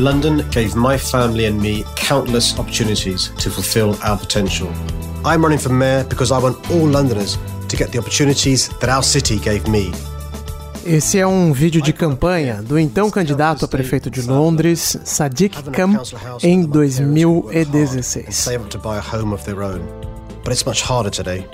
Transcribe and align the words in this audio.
London 0.00 0.48
gave 0.50 0.74
my 0.74 0.96
family 0.96 1.44
and 1.44 1.60
me 1.60 1.84
countless 1.94 2.58
opportunities 2.58 3.28
to 3.38 3.50
fulfill 3.50 3.96
our 4.02 4.16
potential. 4.18 4.72
I'm 5.24 5.42
running 5.42 5.58
for 5.58 5.68
mayor 5.68 6.04
because 6.04 6.32
I 6.32 6.38
want 6.38 6.56
all 6.70 6.86
Londoners 6.86 7.38
to 7.68 7.76
get 7.76 7.92
the 7.92 7.98
opportunities 7.98 8.70
that 8.80 8.88
our 8.88 9.02
city 9.02 9.38
gave 9.38 9.68
me. 9.68 9.92
Esse 10.84 11.18
é 11.18 11.26
um 11.26 11.52
vídeo 11.52 11.82
de 11.82 11.92
campanha 11.92 12.62
do 12.62 12.78
então 12.78 13.10
candidato 13.10 13.66
a 13.66 13.68
prefeito 13.68 14.10
de 14.10 14.22
Londres, 14.22 14.96
Sadiq 15.04 15.62
Khan, 15.70 15.94
em 16.42 16.64
2016. 16.64 18.46
But 20.42 20.52
it's 20.54 20.64
much 20.64 20.82
harder 20.82 21.10
today. 21.10 21.46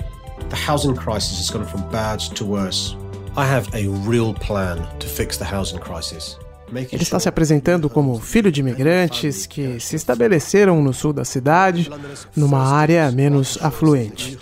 The 0.49 0.55
housing 0.55 0.95
crisis 0.95 1.39
has 1.39 1.49
gone 1.49 1.65
from 1.65 1.81
bad 1.91 2.19
to 2.35 2.45
worse. 2.45 2.95
I 3.35 3.43
have 3.45 3.67
a 3.73 3.89
real 4.07 4.33
plan 4.33 4.77
to 4.99 5.07
fix 5.07 5.37
the 5.37 5.43
housing 5.43 5.79
crisis. 5.79 6.37
Ele 6.73 7.03
está 7.03 7.19
se 7.19 7.29
apresentando 7.29 7.89
como 7.89 8.19
filho 8.19 8.51
de 8.51 8.59
imigrantes 8.59 9.45
que 9.45 9.79
se 9.79 9.95
estabeleceram 9.95 10.81
no 10.81 10.93
sul 10.93 11.13
da 11.13 11.23
cidade, 11.23 11.89
numa 12.35 12.59
área 12.59 13.09
menos 13.11 13.57
afluente. 13.61 14.37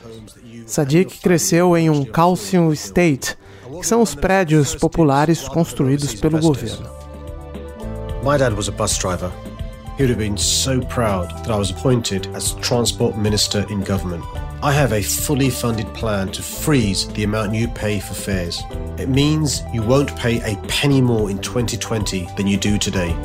Sadiq 0.66 1.20
cresceu 1.22 1.78
em 1.78 1.90
um 1.90 2.04
calcium 2.04 2.74
estate, 2.74 3.38
que 3.80 3.86
são 3.86 4.02
os 4.02 4.16
prédios 4.16 4.76
populares 4.76 5.48
construídos 5.48 6.16
pelo 6.16 6.40
governo. 6.40 6.90
My 8.24 8.40
dad 8.40 8.56
was 8.56 8.68
a 8.68 8.72
bus 8.72 8.98
driver. 8.98 9.32
He 9.98 10.04
would 10.04 10.10
have 10.10 10.18
been 10.18 10.36
so 10.36 10.82
proud 10.88 11.30
that 11.44 11.52
I 11.52 11.58
was 11.58 11.70
appointed 11.70 12.28
as 12.36 12.54
transport 12.60 13.16
minister 13.18 13.66
in 13.70 13.82
government. 13.82 14.24
I 14.66 14.72
have 14.72 14.94
a 14.94 15.04
fully 15.04 15.52
funded 15.52 15.86
plan 15.94 16.30
to 16.30 16.42
freeze 16.42 17.08
the 17.10 17.24
amount 17.24 17.54
you 17.54 17.68
pay 17.68 18.00
for 18.00 18.16
fares. 18.16 18.64
It 18.98 19.08
means 19.10 19.64
you 19.72 19.84
won't 19.84 20.16
pay 20.16 20.42
a 20.42 20.58
penny 20.68 21.04
more 21.04 21.30
in 21.30 21.38
2020 21.38 22.26
than 22.36 22.48
you 22.48 22.58
do 22.58 22.80
today. 22.80 23.16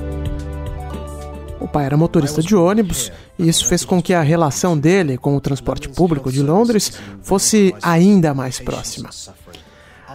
O 1.59 1.67
pai 1.67 1.87
era 1.87 1.97
motorista 1.97 2.43
de 2.43 2.55
ônibus 2.55 3.11
e 3.39 3.49
isso 3.49 3.67
fez 3.67 3.87
com 3.87 4.03
que 4.03 4.13
a 4.13 4.21
relação 4.21 4.77
dele 4.77 5.17
com 5.17 5.35
o 5.35 5.41
transporte 5.41 5.89
público 5.89 6.31
de 6.31 6.43
Londres 6.43 6.93
fosse 7.23 7.75
ainda 7.81 8.35
mais 8.35 8.61
próxima. 8.61 9.09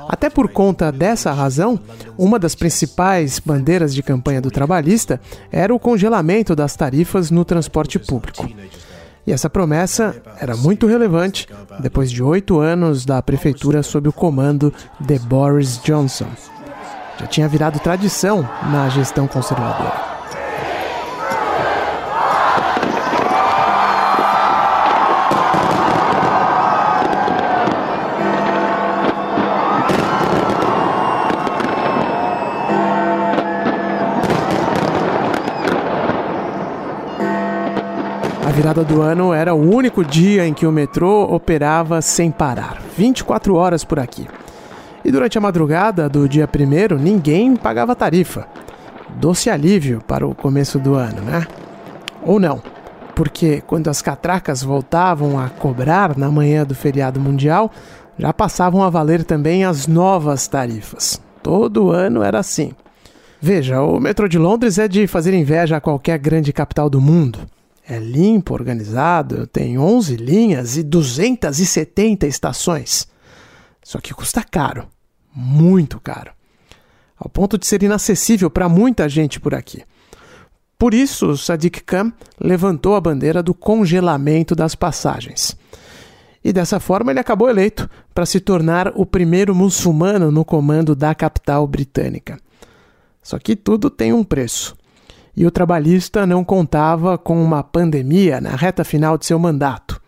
Até 0.08 0.30
por 0.30 0.50
conta 0.50 0.92
dessa 0.92 1.32
razão, 1.32 1.80
uma 2.16 2.38
das 2.38 2.54
principais 2.54 3.40
bandeiras 3.40 3.96
de 3.96 4.04
campanha 4.04 4.40
do 4.40 4.52
trabalhista 4.52 5.20
era 5.52 5.74
o 5.74 5.80
congelamento 5.80 6.56
das 6.56 6.76
tarifas 6.76 7.32
no 7.32 7.44
transporte 7.44 7.98
público. 7.98 8.48
E 9.28 9.32
essa 9.32 9.50
promessa 9.50 10.16
era 10.40 10.56
muito 10.56 10.86
relevante 10.86 11.48
depois 11.80 12.12
de 12.12 12.22
oito 12.22 12.60
anos 12.60 13.06
da 13.06 13.22
prefeitura 13.22 13.82
sob 13.82 14.08
o 14.08 14.14
comando 14.14 14.74
de 15.00 15.18
Boris 15.20 15.80
Johnson. 15.84 16.28
Já 17.20 17.28
tinha 17.28 17.48
virado 17.48 17.80
tradição 17.80 18.48
na 18.72 18.88
gestão 18.90 19.28
conservadora. 19.28 20.15
Virada 38.56 38.86
do 38.86 39.02
ano 39.02 39.34
era 39.34 39.54
o 39.54 39.70
único 39.70 40.02
dia 40.02 40.48
em 40.48 40.54
que 40.54 40.66
o 40.66 40.72
metrô 40.72 41.24
operava 41.24 42.02
sem 42.02 42.32
parar, 42.32 42.82
24 42.98 43.54
horas 43.54 43.84
por 43.84 44.00
aqui. 44.00 44.26
E 45.04 45.12
durante 45.12 45.38
a 45.38 45.42
madrugada 45.42 46.08
do 46.08 46.28
dia 46.28 46.48
1 46.48 46.96
ninguém 46.96 47.58
pagava 47.58 47.94
tarifa. 47.94 48.48
Doce 49.18 49.50
alívio 49.50 50.02
para 50.08 50.26
o 50.26 50.34
começo 50.34 50.80
do 50.80 50.96
ano, 50.96 51.22
né? 51.22 51.46
Ou 52.24 52.40
não, 52.40 52.64
porque 53.14 53.62
quando 53.68 53.90
as 53.90 54.02
catracas 54.02 54.64
voltavam 54.64 55.38
a 55.38 55.50
cobrar 55.50 56.18
na 56.18 56.32
manhã 56.32 56.64
do 56.64 56.74
feriado 56.74 57.20
mundial, 57.20 57.70
já 58.18 58.32
passavam 58.32 58.84
a 58.84 58.90
valer 58.90 59.26
também 59.26 59.66
as 59.66 59.86
novas 59.86 60.48
tarifas. 60.48 61.22
Todo 61.44 61.92
ano 61.92 62.24
era 62.24 62.40
assim. 62.40 62.72
Veja, 63.42 63.82
o 63.82 64.00
metrô 64.00 64.30
de 64.30 64.38
Londres 64.38 64.80
é 64.80 64.88
de 64.88 65.08
fazer 65.08 65.34
inveja 65.34 65.76
a 65.76 65.82
qualquer 65.82 66.18
grande 66.18 66.54
capital 66.54 66.90
do 66.90 67.02
mundo. 67.02 67.40
É 67.88 68.00
limpo, 68.00 68.54
organizado, 68.54 69.46
tem 69.46 69.78
11 69.78 70.16
linhas 70.16 70.76
e 70.76 70.82
270 70.82 72.26
estações. 72.26 73.08
Só 73.84 74.00
que 74.00 74.14
custa 74.14 74.44
caro, 74.44 74.88
muito 75.34 76.00
caro, 76.00 76.32
ao 77.16 77.30
ponto 77.30 77.60
de 77.60 77.68
ser 77.68 77.84
inacessível 77.84 78.50
para 78.50 78.68
muita 78.68 79.08
gente 79.08 79.40
por 79.40 79.54
aqui. 79.54 79.84
Por 80.80 80.96
isso, 80.96 81.38
Sadiq 81.38 81.84
Khan 81.84 82.12
levantou 82.40 82.96
a 82.96 83.02
bandeira 83.02 83.44
do 83.44 83.54
congelamento 83.54 84.56
das 84.56 84.74
passagens. 84.74 85.56
E 86.44 86.52
dessa 86.52 86.80
forma 86.80 87.12
ele 87.12 87.20
acabou 87.20 87.50
eleito 87.50 87.90
para 88.14 88.26
se 88.26 88.40
tornar 88.40 88.92
o 88.96 89.06
primeiro 89.06 89.54
muçulmano 89.54 90.32
no 90.32 90.44
comando 90.44 90.96
da 90.96 91.14
capital 91.14 91.68
britânica. 91.68 92.40
Só 93.22 93.38
que 93.38 93.56
tudo 93.56 93.90
tem 93.90 94.12
um 94.12 94.24
preço 94.24 94.76
e 95.36 95.46
o 95.46 95.52
trabalhista 95.52 96.26
não 96.26 96.44
contava 96.44 97.18
com 97.18 97.44
uma 97.44 97.64
pandemia 97.64 98.40
na 98.40 98.52
reta 98.56 98.84
final 98.84 99.18
de 99.18 99.26
seu 99.26 99.38
mandato. 99.38 100.02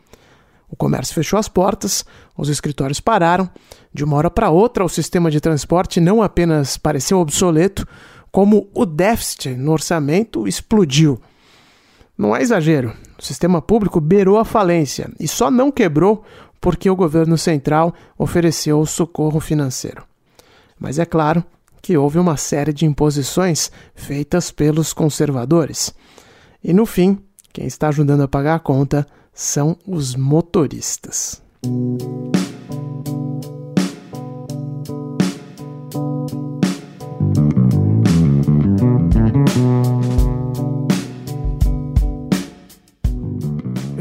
O 0.70 0.76
comércio 0.76 1.16
fechou 1.16 1.40
as 1.40 1.48
portas, 1.48 2.06
os 2.38 2.50
escritórios 2.50 3.00
pararam. 3.00 3.50
De 3.94 4.04
uma 4.04 4.18
hora 4.18 4.30
para 4.30 4.50
outra, 4.50 4.84
o 4.84 4.90
sistema 4.90 5.32
de 5.32 5.40
transporte 5.40 6.00
não 6.00 6.22
apenas 6.22 6.78
pareceu 6.78 7.20
obsoleto, 7.20 7.88
como 8.32 8.70
o 8.74 8.86
déficit 8.86 9.50
no 9.56 9.72
orçamento 9.72 10.48
explodiu. 10.48 11.20
Não 12.18 12.36
é 12.36 12.42
exagero, 12.42 12.94
o 13.18 13.24
sistema 13.24 13.62
público 13.62 14.02
beirou 14.02 14.38
a 14.38 14.46
falência 14.46 15.10
e 15.20 15.28
só 15.28 15.50
não 15.50 15.72
quebrou 15.72 16.24
porque 16.60 16.90
o 16.90 16.96
governo 16.96 17.38
central 17.38 17.94
ofereceu 18.18 18.86
socorro 18.86 19.40
financeiro. 19.40 20.04
Mas 20.80 21.00
é 21.00 21.06
claro, 21.06 21.44
que 21.82 21.98
houve 21.98 22.20
uma 22.20 22.38
série 22.38 22.74
de 22.74 22.86
imposições 22.86 23.72
feitas 23.96 24.52
pelos 24.52 24.94
conservadores. 24.94 25.94
E 26.64 26.74
no 26.74 26.86
fim, 26.86 27.18
quem 27.54 27.66
está 27.66 27.90
ajudando 27.90 28.22
a 28.22 28.28
pagar 28.28 28.56
a 28.56 28.60
conta 28.60 29.06
são 29.34 29.78
os 29.86 30.16
motoristas. 30.16 31.42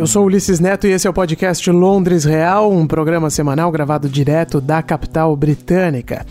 Eu 0.06 0.08
sou 0.08 0.24
Ulisses 0.24 0.60
Neto 0.60 0.86
e 0.86 0.92
esse 0.92 1.04
é 1.04 1.10
o 1.10 1.12
podcast 1.12 1.68
Londres 1.68 2.24
Real, 2.24 2.70
um 2.70 2.86
programa 2.86 3.28
semanal 3.28 3.72
gravado 3.72 4.08
direto 4.08 4.60
da 4.60 4.80
capital 4.80 5.34
britânica. 5.34 6.24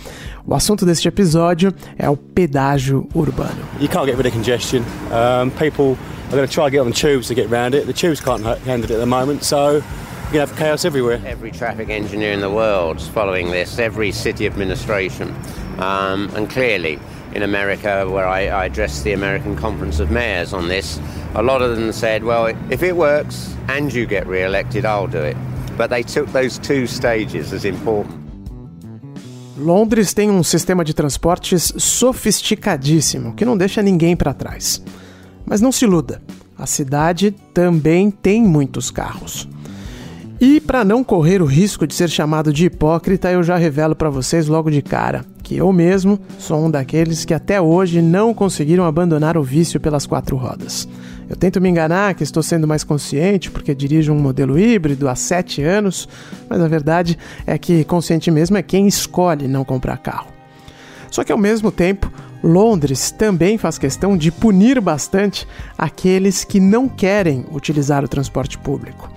O 0.48 0.56
assunto 0.56 0.86
deste 0.86 1.10
episódio 1.10 1.74
é 2.00 2.10
o 2.10 2.16
pedágio 2.16 3.06
urbano. 3.14 3.58
You 3.82 3.90
can't 3.90 4.06
get 4.06 4.16
rid 4.16 4.28
of 4.28 4.32
congestion. 4.32 4.82
Um, 5.12 5.50
people 5.50 5.98
are 6.30 6.38
going 6.38 6.48
to 6.48 6.54
try 6.54 6.64
to 6.64 6.72
get 6.72 6.80
on 6.80 6.90
the 6.90 6.94
tubes 6.94 7.28
to 7.28 7.36
get 7.36 7.52
around 7.52 7.76
it. 7.76 7.86
The 7.86 7.92
tubes 7.92 8.22
can't 8.22 8.46
handle 8.66 8.86
it 8.86 8.92
at 8.92 9.00
the 9.02 9.06
moment, 9.06 9.44
so 9.44 9.84
you 10.32 10.40
have 10.40 10.56
chaos 10.56 10.86
everywhere. 10.86 11.20
Every 11.26 11.52
traffic 11.52 11.90
engineer 11.90 12.32
in 12.32 12.40
the 12.40 12.50
world 12.50 13.02
is 13.02 13.10
following 13.10 13.52
this, 13.52 13.78
every 13.78 14.14
city 14.14 14.46
administration. 14.46 15.36
Um, 15.80 16.32
and 16.34 16.50
clearly, 16.50 16.98
in 17.36 17.44
America, 17.44 18.08
where 18.10 18.26
I, 18.26 18.48
I 18.48 18.66
addressed 18.66 19.04
the 19.04 19.14
American 19.14 19.56
Conference 19.58 20.00
of 20.00 20.10
Mayors 20.10 20.54
on 20.54 20.70
this, 20.70 21.00
a 21.36 21.44
lot 21.44 21.62
of 21.62 21.76
them 21.76 21.92
said, 21.92 22.24
well, 22.24 22.48
if 22.70 22.82
it 22.82 22.96
works 22.96 23.54
and 23.68 23.94
you 23.94 24.06
get 24.08 24.26
re 24.26 24.44
elected, 24.44 24.86
I'll 24.86 25.08
do 25.08 25.22
it. 25.22 25.36
But 25.78 25.90
they 25.90 26.02
took 26.02 26.32
those 26.32 26.58
two 26.58 26.88
stages 26.88 27.52
as 27.52 27.66
important. 27.66 28.24
Londres 29.58 30.14
tem 30.14 30.30
um 30.30 30.44
sistema 30.44 30.84
de 30.84 30.94
transportes 30.94 31.74
sofisticadíssimo 31.78 33.34
que 33.34 33.46
não 33.46 33.58
deixa 33.58 33.82
ninguém 33.82 34.16
para 34.16 34.34
trás. 34.34 34.82
Mas 35.46 35.62
não 35.62 35.72
se 35.72 35.86
iluda, 35.86 36.22
a 36.58 36.66
cidade 36.66 37.32
também 37.54 38.10
tem 38.12 38.44
muitos 38.44 38.90
carros. 38.92 39.48
E 40.40 40.60
para 40.60 40.84
não 40.84 41.04
correr 41.04 41.42
o 41.42 41.46
risco 41.46 41.88
de 41.88 41.94
ser 41.94 42.10
chamado 42.10 42.52
de 42.52 42.66
hipócrita, 42.66 43.32
eu 43.32 43.44
já 43.44 43.56
revelo 43.56 43.96
para 43.96 44.10
vocês 44.10 44.48
logo 44.48 44.70
de 44.70 44.82
cara 44.82 45.26
que 45.46 45.56
eu 45.56 45.72
mesmo 45.72 46.20
sou 46.40 46.66
um 46.66 46.72
daqueles 46.72 47.24
que 47.24 47.34
até 47.34 47.62
hoje 47.62 48.02
não 48.02 48.34
conseguiram 48.34 48.84
abandonar 48.84 49.38
o 49.38 49.44
vício 49.44 49.80
pelas 49.80 50.08
quatro 50.08 50.36
rodas. 50.36 50.90
Eu 51.30 51.36
tento 51.36 51.62
me 51.62 51.70
enganar 51.70 52.16
que 52.16 52.24
estou 52.24 52.42
sendo 52.42 52.68
mais 52.68 52.84
consciente 52.84 53.52
porque 53.52 53.76
dirijo 53.76 54.12
um 54.12 54.20
modelo 54.20 54.58
híbrido 54.58 55.08
há 55.08 55.14
sete 55.14 55.62
anos, 55.62 56.10
mas 56.50 56.60
a 56.60 56.68
verdade 56.68 57.16
é 57.46 57.60
que 57.60 57.84
consciente 57.84 58.32
mesmo 58.32 58.58
é 58.58 58.64
quem 58.64 58.88
escolhe 58.88 59.48
não 59.48 59.64
comprar 59.64 59.98
carro. 59.98 60.34
Só 61.12 61.24
que 61.24 61.32
ao 61.32 61.38
mesmo 61.38 61.72
tempo, 61.72 62.12
Londres 62.44 63.12
também 63.12 63.56
faz 63.60 63.78
questão 63.78 64.18
de 64.18 64.32
punir 64.32 64.82
bastante 64.82 65.48
aqueles 65.78 66.44
que 66.44 66.60
não 66.60 66.90
querem 66.90 67.46
utilizar 67.52 68.04
o 68.04 68.08
transporte 68.08 68.58
público. 68.58 69.12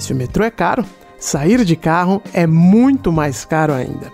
Se 0.00 0.12
o 0.12 0.16
metrô 0.16 0.44
é 0.44 0.50
caro, 0.50 0.84
sair 1.16 1.64
de 1.64 1.76
carro 1.76 2.20
é 2.32 2.44
muito 2.44 3.12
mais 3.12 3.44
caro 3.44 3.72
ainda, 3.72 4.10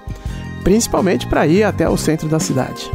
principalmente 0.67 1.29
para 1.29 1.47
ir 1.47 1.63
até 1.63 1.89
o 1.89 1.97
centro 1.97 2.29
da 2.29 2.41
cidade. 2.41 2.91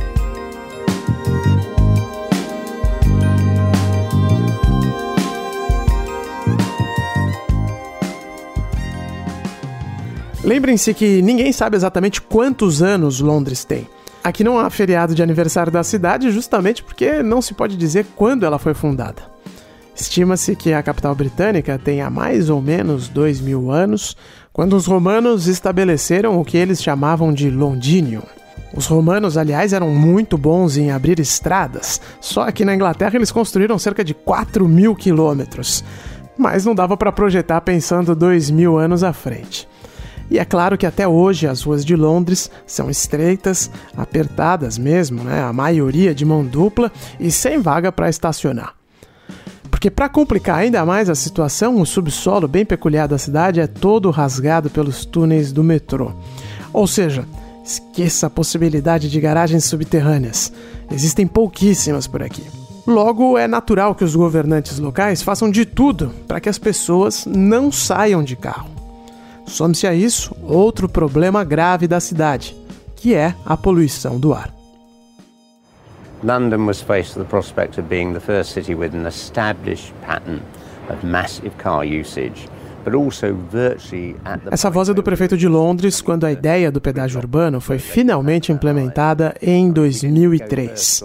Lembrem-se 10.43 10.93
que 10.93 11.21
ninguém 11.21 11.53
sabe 11.53 11.77
exatamente 11.77 12.21
quantos 12.21 12.83
anos 12.83 13.21
Londres 13.21 13.63
tem. 13.63 13.87
Aqui 14.21 14.43
não 14.43 14.59
há 14.59 14.69
feriado 14.69 15.15
de 15.15 15.23
aniversário 15.23 15.71
da 15.71 15.81
cidade, 15.81 16.29
justamente 16.29 16.83
porque 16.83 17.23
não 17.23 17.41
se 17.41 17.53
pode 17.53 17.77
dizer 17.77 18.05
quando 18.17 18.45
ela 18.45 18.59
foi 18.59 18.73
fundada. 18.73 19.31
Estima-se 19.95 20.55
que 20.55 20.73
a 20.73 20.83
capital 20.83 21.13
britânica 21.15 21.79
tenha 21.79 22.09
mais 22.09 22.49
ou 22.49 22.61
menos 22.61 23.07
2 23.07 23.39
mil 23.39 23.71
anos, 23.71 24.17
quando 24.53 24.75
os 24.75 24.85
romanos 24.85 25.47
estabeleceram 25.47 26.39
o 26.39 26.45
que 26.45 26.57
eles 26.57 26.81
chamavam 26.81 27.33
de 27.33 27.49
Londinium. 27.49 28.23
Os 28.73 28.85
romanos, 28.85 29.37
aliás, 29.37 29.73
eram 29.73 29.89
muito 29.89 30.37
bons 30.37 30.77
em 30.77 30.91
abrir 30.91 31.19
estradas, 31.19 31.99
só 32.19 32.49
que 32.51 32.63
na 32.63 32.73
Inglaterra 32.73 33.15
eles 33.15 33.31
construíram 33.31 33.77
cerca 33.77 34.03
de 34.03 34.13
4 34.13 34.67
mil 34.67 34.95
quilômetros. 34.95 35.83
Mas 36.37 36.65
não 36.65 36.73
dava 36.73 36.95
para 36.95 37.11
projetar 37.11 37.61
pensando 37.61 38.15
dois 38.15 38.49
mil 38.49 38.77
anos 38.77 39.03
à 39.03 39.11
frente. 39.13 39.67
E 40.29 40.39
é 40.39 40.45
claro 40.45 40.77
que 40.77 40.85
até 40.85 41.05
hoje 41.05 41.45
as 41.45 41.61
ruas 41.61 41.83
de 41.83 41.93
Londres 41.93 42.49
são 42.65 42.89
estreitas, 42.89 43.69
apertadas 43.97 44.77
mesmo, 44.77 45.23
né? 45.25 45.43
a 45.43 45.51
maioria 45.51 46.15
de 46.15 46.23
mão 46.23 46.45
dupla 46.45 46.89
e 47.19 47.29
sem 47.29 47.59
vaga 47.59 47.91
para 47.91 48.09
estacionar. 48.09 48.80
Porque 49.81 49.89
para 49.89 50.07
complicar 50.07 50.59
ainda 50.59 50.85
mais 50.85 51.09
a 51.09 51.15
situação, 51.15 51.81
o 51.81 51.87
subsolo 51.87 52.47
bem 52.47 52.63
peculiar 52.63 53.07
da 53.07 53.17
cidade 53.17 53.59
é 53.59 53.65
todo 53.65 54.11
rasgado 54.11 54.69
pelos 54.69 55.05
túneis 55.05 55.51
do 55.51 55.63
metrô. 55.63 56.11
Ou 56.71 56.85
seja, 56.85 57.25
esqueça 57.65 58.27
a 58.27 58.29
possibilidade 58.29 59.09
de 59.09 59.19
garagens 59.19 59.65
subterrâneas. 59.65 60.53
Existem 60.91 61.25
pouquíssimas 61.25 62.05
por 62.05 62.21
aqui. 62.21 62.43
Logo, 62.85 63.39
é 63.39 63.47
natural 63.47 63.95
que 63.95 64.03
os 64.03 64.15
governantes 64.15 64.77
locais 64.77 65.23
façam 65.23 65.49
de 65.49 65.65
tudo 65.65 66.11
para 66.27 66.39
que 66.39 66.47
as 66.47 66.59
pessoas 66.59 67.25
não 67.25 67.71
saiam 67.71 68.23
de 68.23 68.35
carro. 68.35 68.69
Some-se 69.47 69.87
a 69.87 69.95
isso 69.95 70.35
outro 70.43 70.87
problema 70.87 71.43
grave 71.43 71.87
da 71.87 71.99
cidade, 71.99 72.55
que 72.95 73.15
é 73.15 73.33
a 73.43 73.57
poluição 73.57 74.19
do 74.19 74.31
ar. 74.31 74.60
London 76.23 76.65
was 76.65 76.81
faced 76.81 77.15
with 77.15 77.25
the 77.25 77.29
prospect 77.29 77.77
of 77.77 77.89
being 77.89 78.13
the 78.13 78.19
first 78.19 78.51
city 78.51 78.75
with 78.75 78.93
an 78.93 79.05
established 79.05 79.93
pattern 80.01 80.41
of 80.89 81.03
massive 81.03 81.57
car 81.57 81.83
usage 81.83 82.47
essa 84.49 84.69
voz 84.71 84.89
é 84.89 84.93
do 84.93 85.03
prefeito 85.03 85.37
de 85.37 85.47
Londres 85.47 86.01
quando 86.01 86.25
a 86.25 86.31
ideia 86.31 86.71
do 86.71 86.81
pedágio 86.81 87.19
urbano 87.19 87.61
foi 87.61 87.77
finalmente 87.77 88.51
implementada 88.51 89.35
em 89.39 89.71
2003. 89.71 91.03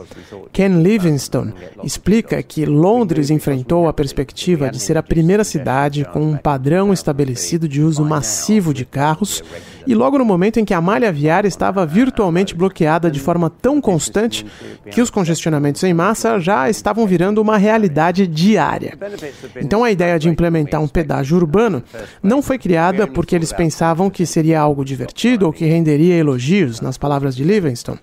Ken 0.53 0.83
Livingstone 0.83 1.53
explica 1.85 2.43
que 2.43 2.65
Londres 2.65 3.29
enfrentou 3.31 3.89
a 3.89 3.93
perspectiva 3.93 4.71
de 4.71 4.79
ser 4.79 4.97
a 4.97 5.03
primeira 5.03 5.45
cidade 5.45 6.07
com 6.07 6.21
um 6.21 6.37
padrão 6.37 6.95
estabelecido 6.95 7.69
de 7.69 7.83
uso 7.83 8.03
massivo 8.05 8.73
de 8.73 8.87
carros 8.87 9.43
e 9.87 9.95
logo 9.95 10.19
no 10.19 10.25
momento 10.25 10.59
em 10.59 10.65
que 10.65 10.75
a 10.75 10.81
malha 10.81 11.13
viária 11.13 11.47
estava 11.47 11.87
virtualmente 11.87 12.55
bloqueada 12.55 13.11
de 13.11 13.21
forma 13.21 13.49
tão 13.49 13.81
constante 13.81 14.45
que 14.91 15.01
os 15.01 15.11
congestionamentos 15.11 15.83
em 15.85 15.95
massa 15.95 16.41
já 16.41 16.69
estavam 16.69 17.07
virando 17.07 17.41
uma 17.41 17.57
realidade 17.57 18.27
diária. 18.27 18.99
Então 19.61 19.85
a 19.85 19.91
ideia 19.91 20.19
de 20.19 20.29
implementar 20.29 20.83
um 20.83 20.89
pedágio 20.89 21.37
urbano 21.37 21.83
não 22.23 22.43
foi 22.43 22.59
criada 22.59 23.07
porque 23.07 23.37
eles 23.37 23.53
pensavam 23.53 24.11
que 24.11 24.27
seria 24.27 24.61
algo 24.61 24.85
divertido 24.85 25.47
ou 25.47 25.53
que 25.53 25.65
renderia 25.65 26.17
elogios, 26.17 26.81
nas 26.81 26.99
palavras 26.99 27.37
de 27.37 27.45
Livingstone. 27.45 27.99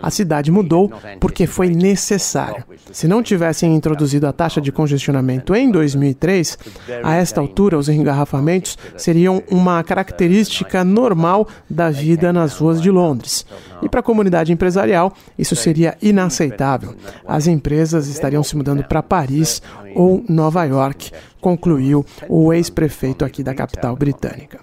A 0.00 0.10
cidade 0.10 0.50
mudou 0.50 0.92
porque 1.18 1.46
foi 1.46 1.68
necessário. 1.68 2.64
Se 2.92 3.08
não 3.08 3.22
tivessem 3.22 3.74
introduzido 3.74 4.26
a 4.26 4.32
taxa 4.32 4.60
de 4.60 4.70
congestionamento 4.70 5.54
em 5.54 5.70
2003, 5.70 6.58
a 7.02 7.14
esta 7.14 7.40
altura 7.40 7.78
os 7.78 7.88
engarrafamentos 7.88 8.78
seriam 8.96 9.42
uma 9.50 9.82
característica 9.82 10.84
normal 10.84 11.23
normal 11.24 11.48
da 11.68 11.90
vida 11.90 12.32
nas 12.32 12.56
ruas 12.56 12.80
de 12.80 12.90
Londres. 12.90 13.46
E 13.82 13.88
para 13.88 14.00
a 14.00 14.02
comunidade 14.02 14.52
empresarial, 14.52 15.12
isso 15.38 15.56
seria 15.56 15.96
inaceitável. 16.02 16.94
As 17.26 17.46
empresas 17.46 18.06
estariam 18.08 18.42
se 18.42 18.56
mudando 18.56 18.84
para 18.84 19.02
Paris 19.02 19.62
ou 19.94 20.22
Nova 20.28 20.64
York, 20.64 21.10
concluiu 21.40 22.04
o 22.28 22.52
ex-prefeito 22.52 23.24
aqui 23.24 23.42
da 23.42 23.54
capital 23.54 23.96
britânica. 23.96 24.60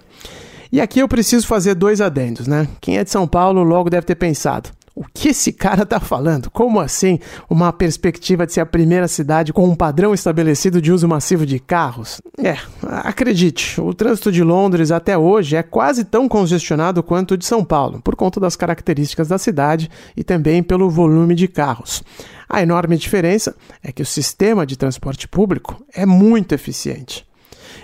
E 0.70 0.80
aqui 0.80 1.00
eu 1.00 1.08
preciso 1.08 1.46
fazer 1.46 1.74
dois 1.74 2.00
adendos, 2.00 2.46
né? 2.46 2.66
Quem 2.80 2.96
é 2.96 3.04
de 3.04 3.10
São 3.10 3.26
Paulo 3.26 3.62
logo 3.62 3.90
deve 3.90 4.06
ter 4.06 4.14
pensado: 4.14 4.70
o 4.94 5.04
que 5.04 5.28
esse 5.28 5.52
cara 5.52 5.86
tá 5.86 5.98
falando? 5.98 6.50
Como 6.50 6.78
assim? 6.78 7.18
Uma 7.48 7.72
perspectiva 7.72 8.46
de 8.46 8.52
ser 8.52 8.60
a 8.60 8.66
primeira 8.66 9.08
cidade 9.08 9.52
com 9.52 9.64
um 9.64 9.74
padrão 9.74 10.12
estabelecido 10.12 10.82
de 10.82 10.92
uso 10.92 11.08
massivo 11.08 11.46
de 11.46 11.58
carros? 11.58 12.20
É, 12.38 12.56
acredite, 12.82 13.80
o 13.80 13.94
trânsito 13.94 14.30
de 14.30 14.42
Londres 14.42 14.90
até 14.90 15.16
hoje 15.16 15.56
é 15.56 15.62
quase 15.62 16.04
tão 16.04 16.28
congestionado 16.28 17.02
quanto 17.02 17.32
o 17.32 17.36
de 17.38 17.46
São 17.46 17.64
Paulo, 17.64 18.02
por 18.02 18.14
conta 18.14 18.38
das 18.38 18.54
características 18.54 19.28
da 19.28 19.38
cidade 19.38 19.90
e 20.16 20.22
também 20.22 20.62
pelo 20.62 20.90
volume 20.90 21.34
de 21.34 21.48
carros. 21.48 22.02
A 22.48 22.62
enorme 22.62 22.98
diferença 22.98 23.56
é 23.82 23.90
que 23.90 24.02
o 24.02 24.06
sistema 24.06 24.66
de 24.66 24.76
transporte 24.76 25.26
público 25.26 25.82
é 25.94 26.04
muito 26.04 26.52
eficiente. 26.52 27.26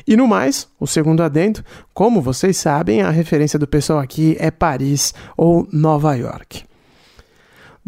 E 0.06 0.14
no 0.14 0.26
mais, 0.26 0.68
o 0.78 0.86
segundo 0.86 1.22
adendo, 1.22 1.64
como 1.94 2.20
vocês 2.20 2.56
sabem, 2.56 3.00
a 3.00 3.10
referência 3.10 3.58
do 3.58 3.66
pessoal 3.66 3.98
aqui 3.98 4.36
é 4.38 4.50
Paris 4.50 5.14
ou 5.36 5.66
Nova 5.72 6.14
York. 6.14 6.67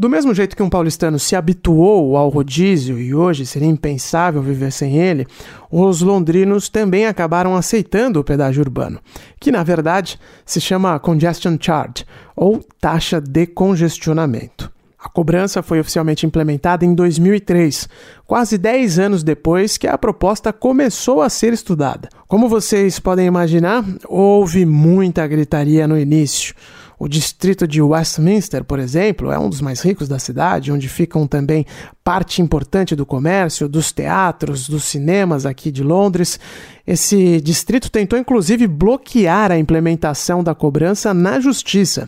Do 0.00 0.08
mesmo 0.08 0.32
jeito 0.32 0.56
que 0.56 0.62
um 0.62 0.70
paulistano 0.70 1.18
se 1.18 1.36
habituou 1.36 2.16
ao 2.16 2.30
rodízio 2.30 2.98
e 2.98 3.14
hoje 3.14 3.44
seria 3.44 3.68
impensável 3.68 4.40
viver 4.40 4.72
sem 4.72 4.96
ele, 4.96 5.26
os 5.70 6.00
londrinos 6.00 6.70
também 6.70 7.04
acabaram 7.04 7.54
aceitando 7.54 8.18
o 8.18 8.24
pedágio 8.24 8.62
urbano, 8.62 8.98
que 9.38 9.52
na 9.52 9.62
verdade 9.62 10.18
se 10.42 10.58
chama 10.58 10.98
Congestion 10.98 11.58
Charge, 11.60 12.06
ou 12.34 12.64
taxa 12.80 13.20
de 13.20 13.46
congestionamento. 13.46 14.72
A 14.98 15.10
cobrança 15.10 15.62
foi 15.62 15.78
oficialmente 15.80 16.24
implementada 16.24 16.82
em 16.82 16.94
2003, 16.94 17.86
quase 18.26 18.56
10 18.56 18.98
anos 18.98 19.22
depois 19.22 19.76
que 19.76 19.86
a 19.86 19.98
proposta 19.98 20.50
começou 20.50 21.20
a 21.20 21.28
ser 21.28 21.52
estudada. 21.52 22.08
Como 22.26 22.48
vocês 22.48 22.98
podem 22.98 23.26
imaginar, 23.26 23.84
houve 24.08 24.64
muita 24.64 25.26
gritaria 25.26 25.86
no 25.86 25.98
início. 25.98 26.54
O 27.02 27.08
distrito 27.08 27.66
de 27.66 27.80
Westminster, 27.80 28.62
por 28.62 28.78
exemplo, 28.78 29.32
é 29.32 29.38
um 29.38 29.48
dos 29.48 29.62
mais 29.62 29.80
ricos 29.80 30.06
da 30.06 30.18
cidade, 30.18 30.70
onde 30.70 30.86
ficam 30.86 31.26
também 31.26 31.64
parte 32.04 32.42
importante 32.42 32.94
do 32.94 33.06
comércio, 33.06 33.66
dos 33.70 33.90
teatros, 33.90 34.68
dos 34.68 34.84
cinemas 34.84 35.46
aqui 35.46 35.70
de 35.72 35.82
Londres. 35.82 36.38
Esse 36.86 37.40
distrito 37.40 37.90
tentou 37.90 38.18
inclusive 38.18 38.66
bloquear 38.66 39.50
a 39.50 39.58
implementação 39.58 40.44
da 40.44 40.54
cobrança 40.54 41.14
na 41.14 41.40
justiça. 41.40 42.06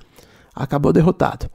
Acabou 0.54 0.92
derrotado. 0.92 1.48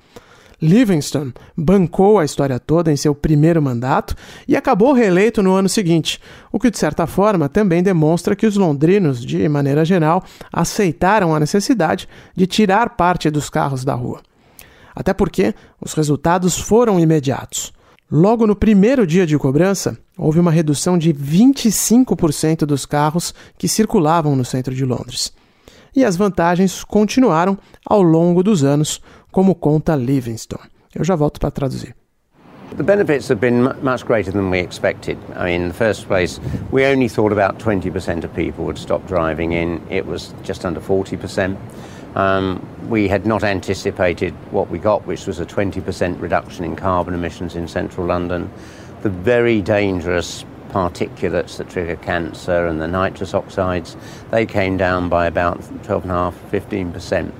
Livingstone 0.62 1.34
bancou 1.56 2.18
a 2.18 2.26
história 2.26 2.60
toda 2.60 2.92
em 2.92 2.98
seu 2.98 3.14
primeiro 3.14 3.62
mandato 3.62 4.16
e 4.48 4.56
acabou 4.56 4.94
reeleito 4.94 5.44
no 5.44 5.54
ano 5.54 5.70
seguinte, 5.70 6.20
o 6.52 6.60
que 6.60 6.72
de 6.72 6.78
certa 6.78 7.06
forma 7.06 7.48
também 7.48 7.84
demonstra 7.84 8.36
que 8.36 8.48
os 8.48 8.56
londrinos, 8.56 9.24
de 9.24 9.48
maneira 9.48 9.86
geral, 9.86 10.24
aceitaram 10.52 11.36
a 11.36 11.40
necessidade 11.40 12.08
de 12.36 12.48
tirar 12.48 12.92
parte 12.92 13.30
dos 13.30 13.50
carros 13.50 13.86
da 13.86 13.94
rua. 13.94 14.22
Até 14.96 15.14
porque 15.14 15.54
os 15.80 15.94
resultados 15.94 16.60
foram 16.60 17.00
imediatos. 17.00 17.72
Logo 18.10 18.48
no 18.48 18.56
primeiro 18.56 19.06
dia 19.06 19.28
de 19.28 19.38
cobrança, 19.38 19.98
houve 20.18 20.40
uma 20.40 20.50
redução 20.50 20.98
de 20.98 21.14
25% 21.14 22.66
dos 22.66 22.86
carros 22.86 23.34
que 23.58 23.68
circulavam 23.68 24.36
no 24.36 24.46
centro 24.46 24.74
de 24.74 24.86
Londres. 24.86 25.34
E 25.94 26.06
as 26.06 26.16
vantagens 26.16 26.84
continuaram 26.84 27.58
ao 27.86 28.02
longo 28.02 28.42
dos 28.42 28.64
anos, 28.64 29.02
como 29.32 29.56
conta 29.56 29.96
Livingstone. 29.96 30.70
Eu 30.96 31.04
já 31.04 31.16
volto 31.16 31.40
para 31.40 31.52
traduzir. 31.52 31.96
The 32.76 32.84
benefits 32.84 33.30
have 33.30 33.40
been 33.40 33.64
much 33.82 34.06
greater 34.06 34.32
than 34.32 34.50
we 34.50 34.60
expected. 34.60 35.18
I 35.36 35.46
mean, 35.46 35.62
in 35.62 35.68
the 35.70 35.74
first 35.74 36.08
place, 36.08 36.40
we 36.70 36.86
only 36.86 37.08
thought 37.08 37.32
about 37.32 37.60
20% 37.60 38.24
of 38.24 38.34
people 38.36 38.66
would 38.66 38.78
stop 38.78 39.08
driving 39.08 39.54
in. 39.54 39.82
It 39.90 40.06
was 40.06 40.34
just 40.44 40.66
under 40.66 40.82
40%. 40.82 41.58
Um, 42.16 42.62
we 42.90 43.08
had 43.08 43.26
not 43.26 43.44
anticipated 43.44 44.34
what 44.52 44.70
we 44.70 44.80
got, 44.80 45.06
which 45.08 45.28
was 45.28 45.40
a 45.40 45.46
20% 45.46 46.20
reduction 46.22 46.66
in 46.66 46.76
carbon 46.76 47.14
emissions 47.14 47.56
in 47.56 47.68
central 47.68 48.06
London. 48.06 48.52
The 49.02 49.10
very 49.10 49.62
dangerous 49.62 50.44
particulates 50.70 51.58
that 51.58 51.70
trigger 51.70 51.96
cancer 51.96 52.68
and 52.68 52.82
the 52.82 52.88
nitrous 52.88 53.34
oxides, 53.34 53.96
they 54.32 54.46
came 54.46 54.78
down 54.78 55.10
by 55.10 55.26
about 55.26 55.60
12.5, 55.84 56.34
15%. 56.52 57.32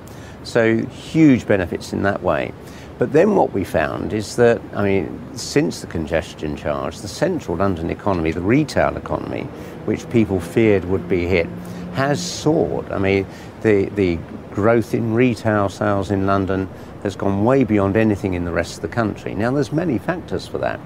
So 0.48 0.78
huge 0.78 1.46
benefits 1.46 1.92
in 1.92 2.02
that 2.04 2.22
way. 2.22 2.52
But 2.96 3.12
then 3.12 3.36
what 3.36 3.52
we 3.52 3.64
found 3.64 4.14
is 4.14 4.36
that, 4.36 4.62
I 4.74 4.82
mean, 4.82 5.36
since 5.36 5.82
the 5.82 5.86
congestion 5.86 6.56
charge, 6.56 7.00
the 7.00 7.06
central 7.06 7.58
London 7.58 7.90
economy, 7.90 8.32
the 8.32 8.40
retail 8.40 8.96
economy, 8.96 9.42
which 9.84 10.08
people 10.08 10.40
feared 10.40 10.86
would 10.86 11.06
be 11.06 11.26
hit, 11.26 11.46
has 11.92 12.18
soared. 12.18 12.90
I 12.90 12.98
mean, 12.98 13.26
the, 13.60 13.90
the 13.90 14.18
growth 14.50 14.94
in 14.94 15.12
retail 15.12 15.68
sales 15.68 16.10
in 16.10 16.26
London 16.26 16.66
has 17.02 17.14
gone 17.14 17.44
way 17.44 17.62
beyond 17.62 17.98
anything 17.98 18.32
in 18.32 18.46
the 18.46 18.52
rest 18.52 18.76
of 18.76 18.82
the 18.82 18.88
country. 18.88 19.34
Now, 19.34 19.50
there's 19.50 19.70
many 19.70 19.98
factors 19.98 20.48
for 20.48 20.56
that. 20.58 20.80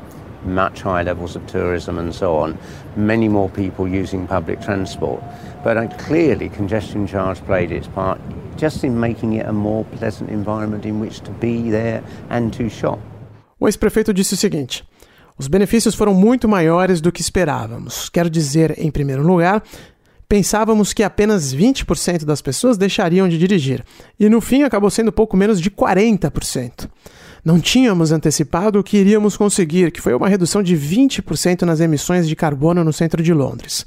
Much 0.44 0.80
higher 0.80 1.04
levels 1.04 1.36
of 1.36 1.46
tourism 1.46 2.00
and 2.00 2.12
so 2.12 2.36
on, 2.36 2.58
many 2.96 3.28
more 3.28 3.48
people 3.48 3.86
using 3.86 4.26
public 4.26 4.60
transport. 4.60 5.22
But 5.62 5.76
uh, 5.76 5.88
clearly, 6.06 6.48
congestion 6.48 7.06
charge 7.06 7.40
played 7.44 7.72
its 7.72 7.88
part 7.88 8.20
just 8.56 8.84
in 8.84 8.98
making 8.98 9.34
it 9.34 9.46
a 9.46 9.52
more 9.52 9.84
pleasant 9.98 10.30
environment 10.30 10.84
in 10.86 11.00
which 11.00 11.20
to 11.22 11.30
be 11.32 11.70
there 11.70 12.02
and 12.30 12.50
to 12.50 12.68
shop. 12.68 12.98
O 13.60 13.68
ex-prefeito 13.68 14.12
disse 14.12 14.34
o 14.34 14.36
seguinte: 14.36 14.84
os 15.38 15.48
benefícios 15.48 15.94
foram 15.94 16.14
muito 16.14 16.48
maiores 16.48 17.00
do 17.00 17.12
que 17.12 17.20
esperávamos. 17.20 18.08
Quero 18.08 18.28
dizer, 18.28 18.74
em 18.78 18.90
primeiro 18.90 19.22
lugar, 19.22 19.62
pensávamos 20.28 20.92
que 20.92 21.02
apenas 21.02 21.54
20% 21.54 22.24
das 22.24 22.42
pessoas 22.42 22.76
deixariam 22.76 23.28
de 23.28 23.38
dirigir, 23.38 23.84
e 24.18 24.28
no 24.28 24.40
fim 24.40 24.62
acabou 24.62 24.90
sendo 24.90 25.12
pouco 25.12 25.36
menos 25.36 25.60
de 25.60 25.70
40%. 25.70 26.88
Não 27.44 27.58
tínhamos 27.58 28.12
antecipado 28.12 28.78
o 28.78 28.84
que 28.84 28.98
iríamos 28.98 29.36
conseguir, 29.36 29.90
que 29.90 30.00
foi 30.00 30.14
uma 30.14 30.28
redução 30.28 30.62
de 30.62 30.76
20% 30.76 31.62
nas 31.62 31.80
emissões 31.80 32.28
de 32.28 32.36
carbono 32.36 32.84
no 32.84 32.92
centro 32.92 33.22
de 33.22 33.34
Londres. 33.34 33.84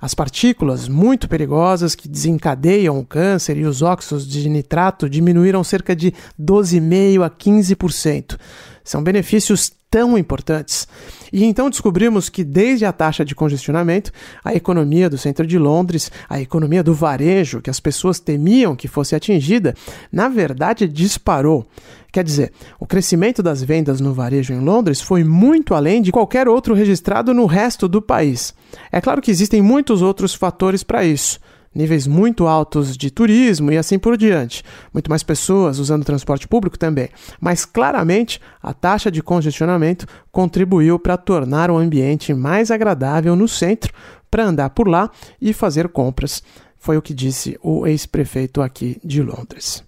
As 0.00 0.14
partículas 0.14 0.88
muito 0.88 1.28
perigosas 1.28 1.94
que 1.94 2.08
desencadeiam 2.08 2.98
o 2.98 3.04
câncer 3.04 3.56
e 3.56 3.64
os 3.64 3.82
óxidos 3.82 4.26
de 4.26 4.48
nitrato 4.48 5.08
diminuíram 5.08 5.64
cerca 5.64 5.94
de 5.94 6.12
12,5% 6.40 7.24
a 7.24 7.30
15%. 7.30 8.38
São 8.84 9.02
benefícios 9.02 9.72
tão 9.90 10.16
importantes. 10.18 10.86
E 11.32 11.44
então 11.44 11.70
descobrimos 11.70 12.28
que, 12.28 12.44
desde 12.44 12.84
a 12.84 12.92
taxa 12.92 13.24
de 13.24 13.34
congestionamento, 13.34 14.12
a 14.44 14.54
economia 14.54 15.08
do 15.08 15.18
centro 15.18 15.46
de 15.46 15.58
Londres, 15.58 16.10
a 16.28 16.40
economia 16.40 16.82
do 16.82 16.94
varejo, 16.94 17.60
que 17.60 17.70
as 17.70 17.80
pessoas 17.80 18.20
temiam 18.20 18.76
que 18.76 18.88
fosse 18.88 19.14
atingida, 19.14 19.74
na 20.12 20.28
verdade 20.28 20.86
disparou. 20.86 21.66
Quer 22.10 22.24
dizer, 22.24 22.52
o 22.80 22.86
crescimento 22.86 23.42
das 23.42 23.62
vendas 23.62 24.00
no 24.00 24.14
varejo 24.14 24.54
em 24.54 24.60
Londres 24.60 25.00
foi 25.00 25.22
muito 25.22 25.74
além 25.74 26.00
de 26.00 26.10
qualquer 26.10 26.48
outro 26.48 26.74
registrado 26.74 27.34
no 27.34 27.44
resto 27.44 27.86
do 27.86 28.00
país. 28.00 28.54
É 28.90 29.00
claro 29.00 29.20
que 29.20 29.30
existem 29.30 29.60
muitos 29.60 30.00
outros 30.00 30.34
fatores 30.34 30.82
para 30.82 31.04
isso 31.04 31.38
níveis 31.78 32.08
muito 32.08 32.48
altos 32.48 32.96
de 32.96 33.08
turismo 33.08 33.70
e 33.70 33.78
assim 33.78 34.00
por 34.00 34.16
diante. 34.16 34.64
Muito 34.92 35.08
mais 35.08 35.22
pessoas 35.22 35.78
usando 35.78 36.04
transporte 36.04 36.48
público 36.48 36.76
também. 36.76 37.08
Mas 37.40 37.64
claramente 37.64 38.40
a 38.60 38.74
taxa 38.74 39.12
de 39.12 39.22
congestionamento 39.22 40.04
contribuiu 40.32 40.98
para 40.98 41.16
tornar 41.16 41.70
o 41.70 41.78
ambiente 41.78 42.34
mais 42.34 42.72
agradável 42.72 43.36
no 43.36 43.46
centro 43.46 43.94
para 44.28 44.44
andar 44.44 44.70
por 44.70 44.88
lá 44.88 45.08
e 45.40 45.52
fazer 45.52 45.88
compras. 45.88 46.42
Foi 46.76 46.96
o 46.96 47.02
que 47.02 47.14
disse 47.14 47.56
o 47.62 47.86
ex-prefeito 47.86 48.60
aqui 48.60 48.98
de 49.04 49.22
Londres. 49.22 49.84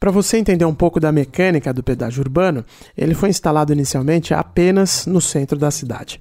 Para 0.00 0.10
você 0.10 0.38
entender 0.38 0.64
um 0.64 0.72
pouco 0.72 0.98
da 0.98 1.12
mecânica 1.12 1.74
do 1.74 1.82
pedágio 1.82 2.22
urbano, 2.22 2.64
ele 2.96 3.12
foi 3.12 3.28
instalado 3.28 3.70
inicialmente 3.70 4.32
apenas 4.32 5.04
no 5.04 5.20
centro 5.20 5.58
da 5.58 5.70
cidade. 5.70 6.18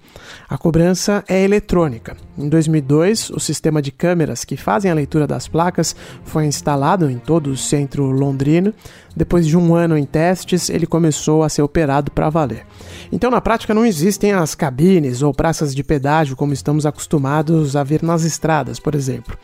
A 0.49 0.57
cobrança 0.57 1.23
é 1.29 1.41
eletrônica. 1.45 2.17
Em 2.37 2.49
2002, 2.49 3.29
o 3.29 3.39
sistema 3.39 3.81
de 3.81 3.89
câmeras 3.89 4.43
que 4.43 4.57
fazem 4.57 4.91
a 4.91 4.93
leitura 4.93 5.25
das 5.25 5.47
placas 5.47 5.95
foi 6.25 6.45
instalado 6.45 7.09
em 7.09 7.17
todo 7.17 7.51
o 7.51 7.55
centro 7.55 8.03
londrino. 8.11 8.73
Depois 9.15 9.47
de 9.47 9.55
um 9.55 9.73
ano 9.73 9.97
em 9.97 10.03
testes, 10.03 10.69
ele 10.69 10.85
começou 10.85 11.41
a 11.41 11.47
ser 11.47 11.61
operado 11.61 12.11
para 12.11 12.29
valer. 12.29 12.65
Então, 13.13 13.31
na 13.31 13.39
prática, 13.39 13.73
não 13.73 13.85
existem 13.85 14.33
as 14.33 14.55
cabines 14.55 15.21
ou 15.21 15.33
praças 15.33 15.73
de 15.73 15.85
pedágio 15.85 16.35
como 16.35 16.51
estamos 16.51 16.85
acostumados 16.85 17.77
a 17.77 17.83
ver 17.85 18.03
nas 18.03 18.25
estradas, 18.25 18.77
por 18.77 18.93
exemplo. 18.93 19.37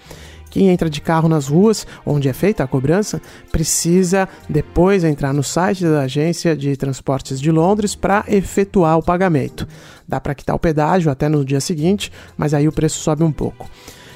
Quem 0.56 0.70
entra 0.70 0.90
de 0.90 1.02
carro 1.02 1.28
nas 1.28 1.50
ruas, 1.50 1.86
onde 2.06 2.30
é 2.30 2.32
feita 2.32 2.64
a 2.64 2.68
cobrança, 2.68 3.22
precisa 3.52 4.26
depois 4.48 5.04
entrar 5.04 5.34
no 5.34 5.44
site 5.44 5.84
da 5.84 6.04
Agência 6.04 6.56
de 6.56 6.78
Transportes 6.78 7.42
de 7.42 7.52
Londres 7.52 7.94
para 7.94 8.24
efetuar 8.30 8.98
o 8.98 9.04
pagamento. 9.04 9.68
Dá 10.08 10.18
para 10.18 10.34
quitar 10.34 10.56
o 10.56 10.60
pedágio 10.60 11.12
até 11.12 11.28
no 11.28 11.44
dia 11.44 11.60
seguinte, 11.60 12.10
mas 12.38 12.54
aí 12.54 12.70
o 12.70 12.72
preço 12.72 13.00
sobe 13.00 13.22
um 13.22 13.34
pouco. 13.34 13.70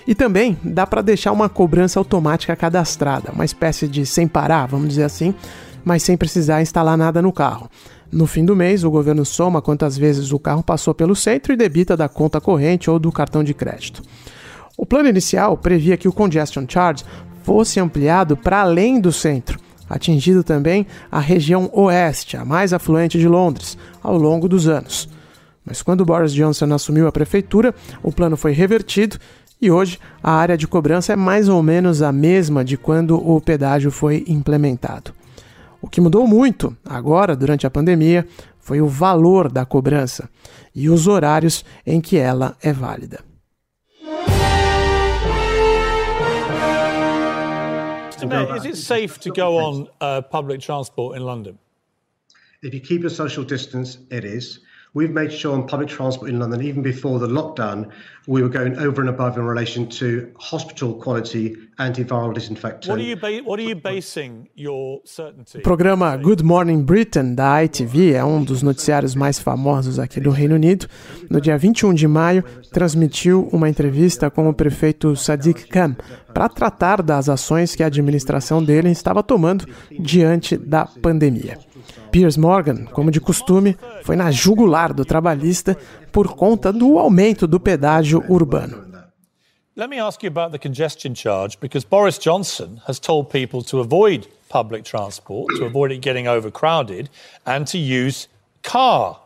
E 0.08 0.15
também 0.15 0.58
dá 0.63 0.88
para 0.88 1.01
deixar 1.01 1.34
uma 1.34 1.50
cobrança 1.50 2.00
automática 2.00 2.55
cadastrada, 2.55 3.34
uma 3.34 3.43
espécie 3.43 3.86
de 3.86 4.05
sem 4.05 4.25
parar, 4.25 4.65
vamos 4.65 4.88
dizer 4.88 5.03
assim, 5.03 5.36
mas 5.84 6.03
sem 6.03 6.15
precisar 6.15 6.62
instalar 6.62 6.98
nada 6.98 7.22
no 7.22 7.34
carro. 7.34 7.69
No 8.10 8.25
fim 8.25 8.46
do 8.46 8.55
mês, 8.55 8.86
o 8.86 8.89
governo 8.89 9.25
soma 9.25 9.62
quantas 9.62 9.98
vezes 9.98 10.31
o 10.31 10.39
carro 10.39 10.63
passou 10.63 10.96
pelo 10.96 11.17
centro 11.17 11.51
e 11.51 11.58
debita 11.58 11.98
da 11.98 12.08
conta 12.08 12.39
corrente 12.39 12.89
ou 12.89 12.98
do 12.98 13.12
cartão 13.12 13.43
de 13.43 13.53
crédito. 13.53 14.01
O 14.81 14.86
plano 14.86 15.09
inicial 15.09 15.57
previa 15.57 15.98
que 15.98 16.07
o 16.07 16.13
congestion 16.13 16.63
charge 16.65 17.03
fosse 17.43 17.81
ampliado 17.81 18.38
para 18.38 18.62
além 18.62 19.01
do 19.01 19.12
centro, 19.12 19.59
atingindo 19.89 20.41
também 20.41 20.88
a 21.12 21.19
região 21.19 21.69
oeste, 21.74 22.38
a 22.38 22.45
mais 22.45 22.71
afluente 22.71 23.19
de 23.19 23.27
Londres, 23.27 23.77
ao 24.01 24.17
longo 24.17 24.48
dos 24.48 24.69
anos. 24.69 25.09
Mas 25.65 25.81
quando 25.81 26.05
Boris 26.05 26.31
Johnson 26.31 26.74
assumiu 26.74 27.07
a 27.07 27.12
prefeitura, 27.12 27.75
o 28.01 28.09
plano 28.09 28.38
foi 28.38 28.53
revertido 28.53 29.19
e 29.62 29.69
hoje 29.69 30.00
a 30.24 30.31
área 30.31 30.55
de 30.55 30.65
cobrança 30.65 31.12
é 31.12 31.15
mais 31.17 31.50
ou 31.50 31.62
menos 31.62 32.01
a 32.01 32.13
mesma 32.13 32.63
de 32.63 32.77
quando 32.77 33.17
o 33.17 33.41
pedágio 33.41 33.91
foi 33.91 34.24
implementado. 34.29 35.12
O 35.81 35.89
que 35.89 36.00
mudou 36.00 36.25
muito 36.25 36.74
agora, 36.86 37.36
durante 37.36 37.67
a 37.67 37.69
pandemia, 37.69 38.25
foi 38.62 38.79
o 38.79 38.88
valor 38.88 39.51
da 39.51 39.65
cobrança 39.65 40.29
e 40.74 40.89
os 40.89 41.05
horários 41.05 41.65
em 41.86 42.00
que 42.00 42.15
ela 42.15 42.55
é 42.63 42.71
válida. 42.71 43.28
Is 48.23 48.65
it 48.65 48.77
safe 48.77 49.19
to 49.21 49.31
go 49.31 49.57
on 49.57 49.88
uh, 50.01 50.21
public 50.21 50.61
transport 50.61 51.17
in 51.17 51.23
London? 51.23 51.57
If 52.61 52.73
you 52.73 52.79
keep 52.79 53.03
a 53.05 53.09
social 53.09 53.43
distance, 53.43 53.97
it 54.11 54.25
is. 54.25 54.59
We've 54.96 55.13
made 55.13 55.31
sure 55.31 55.53
on 55.53 55.67
public 55.67 55.88
transport 55.89 56.31
in 56.31 56.39
London, 56.39 56.63
even 56.63 56.81
before 56.81 57.19
the 57.19 57.27
lockdown, 57.27 57.89
we 58.27 58.41
were 58.41 58.50
going 58.50 58.75
over 58.79 59.01
and 59.01 59.10
above 59.10 59.38
in 59.38 59.43
relation 59.46 59.86
to 60.00 60.27
hospital 60.39 60.93
quality 60.96 61.55
antiviral 61.77 62.34
disinfectant. 62.34 62.88
What 62.89 63.00
are 63.00 63.03
you, 63.03 63.15
ba- 63.15 63.43
what 63.46 63.60
are 63.60 63.63
you 63.69 63.75
basing 63.75 64.50
your 64.55 65.01
certainty? 65.05 65.60
O 65.60 65.62
programa 65.62 66.17
Good 66.17 66.43
Morning 66.43 66.81
Britain 66.84 67.36
da 67.36 67.63
ITV 67.63 68.13
é 68.13 68.24
um 68.25 68.43
dos 68.43 68.63
noticiários 68.63 69.13
mais 69.13 69.39
famosos 69.39 70.00
aqui 70.00 70.19
do 70.19 70.31
Reino 70.31 70.55
Unido. 70.55 70.88
No 71.29 71.39
dia 71.39 71.55
21 71.58 71.93
de 71.93 72.08
maio, 72.08 72.43
transmitiu 72.72 73.48
uma 73.53 73.69
entrevista 73.69 74.29
com 74.31 74.50
o 74.50 74.53
prefeito 74.53 75.15
Sadiq 75.15 75.67
Khan 75.67 75.96
para 76.34 76.50
tratar 76.50 77.01
das 77.03 77.29
ações 77.29 77.75
que 77.75 77.84
a 77.84 77.88
administração 77.88 78.63
dele 78.63 78.89
estava 78.89 79.22
tomando 79.22 79.65
diante 80.00 80.58
da 80.58 80.86
pandemia. 80.86 81.60
Piers 82.11 82.37
Morgan, 82.37 82.85
como 82.85 83.11
de 83.11 83.19
costume, 83.19 83.77
foi 84.03 84.15
na 84.15 84.31
jugular 84.31 84.93
do 84.93 85.05
trabalhista 85.05 85.77
por 86.11 86.35
conta 86.35 86.73
do 86.73 86.97
aumento 86.97 87.47
do 87.47 87.59
pedágio 87.59 88.23
urbano. 88.27 88.89
Let 89.75 89.89
me 89.89 89.99
ask 89.99 90.23
you 90.23 90.27
about 90.27 90.51
the 90.51 90.59
congestion 90.59 91.13
charge 91.13 91.57
because 91.59 91.85
Boris 91.85 92.17
Johnson 92.17 92.81
has 92.85 92.99
told 92.99 93.29
people 93.29 93.63
to 93.63 93.79
avoid 93.79 94.27
public 94.49 94.83
transport, 94.83 95.47
to 95.57 95.65
avoid 95.65 95.91
it 95.91 96.01
getting 96.01 96.27
overcrowded, 96.27 97.09
and 97.45 97.65
to 97.67 97.77
use 97.77 98.27
car, 98.61 99.17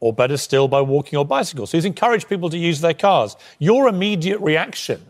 or 0.00 0.12
better 0.12 0.36
still, 0.36 0.66
by 0.66 0.80
walking 0.80 1.16
or 1.16 1.24
bicycle. 1.24 1.66
So 1.66 1.76
he's 1.76 1.84
encouraged 1.84 2.28
people 2.28 2.50
to 2.50 2.58
use 2.58 2.80
their 2.80 2.94
cars. 2.94 3.36
Your 3.60 3.86
immediate 3.86 4.40
reaction 4.40 5.00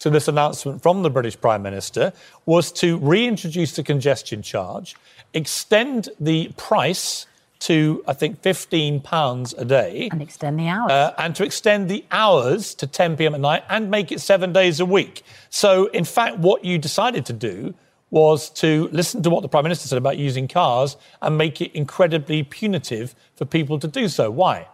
to 0.00 0.10
this 0.10 0.28
announcement 0.28 0.82
from 0.82 1.02
the 1.02 1.10
British 1.10 1.40
Prime 1.40 1.62
Minister 1.62 2.12
was 2.44 2.70
to 2.72 2.98
reintroduce 2.98 3.76
the 3.76 3.82
congestion 3.82 4.42
charge 4.42 4.96
extend 5.36 6.08
the 6.18 6.50
price 6.56 7.26
to 7.58 8.04
I 8.06 8.12
think 8.12 8.42
fifteen 8.42 9.00
pounds 9.00 9.54
a 9.54 9.64
day, 9.64 10.08
and 10.12 10.20
extend 10.20 10.58
the 10.58 10.68
hours, 10.68 10.90
uh, 10.90 11.14
and 11.18 11.34
to 11.36 11.44
extend 11.44 11.88
the 11.88 12.04
hours 12.10 12.74
to 12.74 12.86
10 12.86 13.16
p.m. 13.16 13.34
at 13.34 13.40
night, 13.40 13.64
and 13.70 13.90
make 13.90 14.12
it 14.12 14.20
seven 14.20 14.52
days 14.52 14.78
a 14.78 14.84
week. 14.84 15.22
So, 15.48 15.86
in 15.86 16.04
fact, 16.04 16.38
what 16.38 16.64
you 16.64 16.76
decided 16.76 17.24
to 17.26 17.32
do 17.32 17.74
was 18.10 18.50
to 18.50 18.88
listen 18.92 19.22
to 19.22 19.30
what 19.30 19.40
the 19.40 19.48
prime 19.48 19.64
minister 19.64 19.88
said 19.88 19.98
about 19.98 20.18
using 20.18 20.46
cars 20.48 20.96
and 21.22 21.36
make 21.38 21.60
it 21.60 21.72
incredibly 21.74 22.42
punitive 22.42 23.14
for 23.34 23.46
people 23.46 23.78
to 23.78 23.88
do 23.88 24.08
so. 24.08 24.30
Why? 24.30 24.68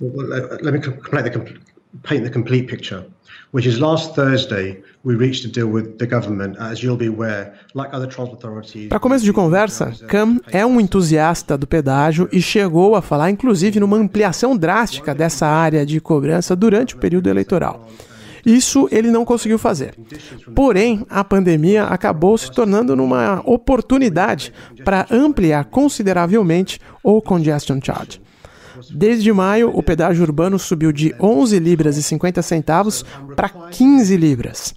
Well, 0.00 0.26
let 0.60 0.74
me 0.74 0.80
complete 0.80 1.22
the, 1.22 1.58
paint 2.02 2.24
the 2.24 2.30
complete 2.30 2.68
picture. 2.68 3.04
Which 3.52 3.68
is 3.68 3.78
last 3.78 4.14
Thursday 4.14 4.82
we 5.04 5.14
reached 5.14 5.44
a 5.44 5.48
deal 5.48 5.70
with 5.70 5.98
the 5.98 6.06
government, 6.06 6.56
as 6.58 6.82
you'll 6.82 6.96
be 6.96 7.06
aware, 7.06 7.52
like 7.74 7.94
other 7.94 8.08
transport 8.08 8.42
authorities. 8.42 8.88
Para 8.88 8.98
começo 8.98 9.24
de 9.24 9.32
conversa, 9.32 9.92
Cam 10.08 10.40
é 10.50 10.64
um 10.64 10.80
entusiasta 10.80 11.56
do 11.58 11.66
pedágio 11.66 12.28
e 12.32 12.40
chegou 12.40 12.96
a 12.96 13.02
falar 13.02 13.30
inclusive 13.30 13.78
numa 13.78 13.96
ampliação 13.96 14.56
drástica 14.56 15.14
dessa 15.14 15.46
área 15.46 15.84
de 15.84 16.00
cobrança 16.00 16.56
durante 16.56 16.94
o 16.94 16.98
período 16.98 17.28
eleitoral. 17.28 17.86
Isso 18.44 18.88
ele 18.90 19.10
não 19.10 19.24
conseguiu 19.24 19.58
fazer. 19.58 19.94
Porém, 20.54 21.06
a 21.08 21.24
pandemia 21.24 21.84
acabou 21.84 22.36
se 22.36 22.50
tornando 22.52 22.92
uma 22.92 23.42
oportunidade 23.44 24.52
para 24.84 25.06
ampliar 25.10 25.64
consideravelmente 25.66 26.78
o 27.02 27.22
congestion 27.22 27.80
charge. 27.82 28.23
Desde 28.90 29.32
maio, 29.32 29.70
o 29.74 29.82
pedágio 29.82 30.22
urbano 30.22 30.58
subiu 30.58 30.92
de 30.92 31.14
11 31.20 31.58
libras 31.58 31.96
e 31.96 32.02
50 32.02 32.42
centavos 32.42 33.04
para 33.36 33.48
15 33.48 34.16
libras. 34.16 34.74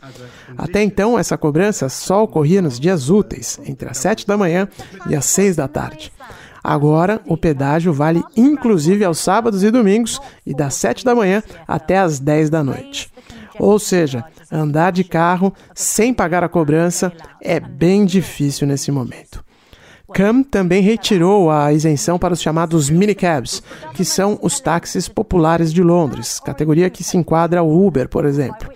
Até 0.57 0.83
então, 0.83 1.17
essa 1.17 1.37
cobrança 1.37 1.89
só 1.89 2.23
ocorria 2.23 2.61
nos 2.61 2.79
dias 2.79 3.09
úteis, 3.09 3.59
entre 3.65 3.89
as 3.89 3.97
7 3.97 4.25
da 4.25 4.37
manhã 4.37 4.67
e 5.09 5.15
as 5.15 5.25
6 5.25 5.55
da 5.55 5.67
tarde. 5.67 6.11
Agora, 6.63 7.21
o 7.25 7.37
pedágio 7.37 7.93
vale 7.93 8.21
inclusive 8.35 9.05
aos 9.05 9.19
sábados 9.19 9.63
e 9.63 9.71
domingos 9.71 10.19
e 10.45 10.53
das 10.53 10.73
7 10.75 11.05
da 11.05 11.15
manhã 11.15 11.41
até 11.67 11.97
as 11.97 12.19
10 12.19 12.49
da 12.49 12.63
noite. 12.63 13.09
Ou 13.59 13.79
seja, 13.79 14.25
andar 14.51 14.91
de 14.91 15.03
carro 15.03 15.53
sem 15.73 16.13
pagar 16.13 16.43
a 16.43 16.49
cobrança 16.49 17.11
é 17.41 17.59
bem 17.59 18.05
difícil 18.05 18.67
nesse 18.67 18.91
momento. 18.91 19.46
CAM 20.13 20.41
também 20.43 20.81
retirou 20.81 21.51
a 21.51 21.71
isenção 21.73 22.17
para 22.17 22.33
os 22.33 22.41
chamados 22.41 22.89
minicabs, 22.89 23.61
que 23.93 24.05
são 24.05 24.39
os 24.41 24.59
táxis 24.59 25.07
populares 25.07 25.73
de 25.73 25.83
Londres, 25.83 26.39
categoria 26.39 26.89
que 26.89 27.03
se 27.03 27.17
enquadra 27.17 27.59
ao 27.59 27.69
Uber, 27.69 28.07
por 28.07 28.25
exemplo. 28.25 28.69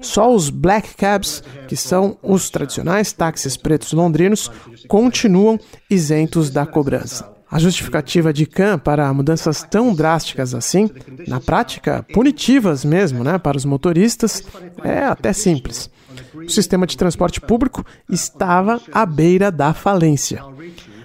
Só 0.00 0.32
os 0.32 0.50
black 0.50 0.94
cabs, 0.94 1.42
que 1.66 1.76
são 1.76 2.16
os 2.22 2.50
tradicionais 2.50 3.12
táxis 3.12 3.56
pretos 3.56 3.92
londrinos, 3.92 4.50
continuam 4.86 5.58
isentos 5.90 6.50
da 6.50 6.66
cobrança. 6.66 7.35
A 7.48 7.58
justificativa 7.58 8.32
de 8.32 8.44
Khan 8.44 8.78
para 8.78 9.12
mudanças 9.14 9.62
tão 9.62 9.94
drásticas 9.94 10.54
assim, 10.54 10.90
na 11.28 11.40
prática 11.40 12.04
punitivas 12.12 12.84
mesmo, 12.84 13.22
né, 13.22 13.38
para 13.38 13.56
os 13.56 13.64
motoristas, 13.64 14.42
é 14.82 15.04
até 15.04 15.32
simples. 15.32 15.88
O 16.34 16.48
sistema 16.48 16.86
de 16.86 16.96
transporte 16.96 17.40
público 17.40 17.84
estava 18.10 18.80
à 18.92 19.06
beira 19.06 19.50
da 19.50 19.72
falência. 19.72 20.42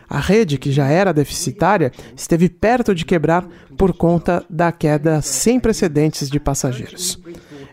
A 0.10 0.20
rede, 0.20 0.58
que 0.58 0.72
já 0.72 0.88
era 0.88 1.14
deficitária, 1.14 1.92
esteve 2.16 2.50
perto 2.50 2.94
de 2.94 3.06
quebrar 3.06 3.48
por 3.78 3.94
conta 3.94 4.44
da 4.50 4.72
queda 4.72 5.22
sem 5.22 5.60
precedentes 5.60 6.30
de 6.30 6.40
passageiros. 6.40 7.18